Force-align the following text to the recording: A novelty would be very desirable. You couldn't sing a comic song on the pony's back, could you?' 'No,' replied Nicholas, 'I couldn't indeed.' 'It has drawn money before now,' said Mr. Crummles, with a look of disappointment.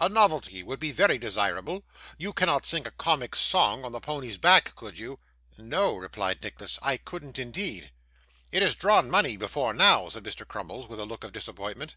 A 0.00 0.08
novelty 0.08 0.64
would 0.64 0.80
be 0.80 0.90
very 0.90 1.18
desirable. 1.18 1.84
You 2.16 2.32
couldn't 2.32 2.66
sing 2.66 2.84
a 2.84 2.90
comic 2.90 3.36
song 3.36 3.84
on 3.84 3.92
the 3.92 4.00
pony's 4.00 4.36
back, 4.36 4.74
could 4.74 4.98
you?' 4.98 5.20
'No,' 5.56 5.94
replied 5.94 6.42
Nicholas, 6.42 6.80
'I 6.82 6.96
couldn't 6.96 7.38
indeed.' 7.38 7.92
'It 8.50 8.60
has 8.60 8.74
drawn 8.74 9.08
money 9.08 9.36
before 9.36 9.72
now,' 9.72 10.08
said 10.08 10.24
Mr. 10.24 10.44
Crummles, 10.44 10.88
with 10.88 10.98
a 10.98 11.06
look 11.06 11.22
of 11.22 11.30
disappointment. 11.30 11.94